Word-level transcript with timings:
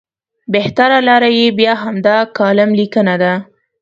بهتره 0.53 0.97
لاره 1.07 1.29
یې 1.37 1.47
بیا 1.59 1.73
همدا 1.83 2.17
کالم 2.37 2.69
لیکنه 2.79 3.15
ده. 3.21 3.33